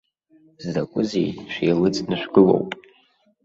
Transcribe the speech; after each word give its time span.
Закәызеи, 0.69 1.29
шәеилыҵны 1.51 2.15
шәгылоуп! 2.21 2.69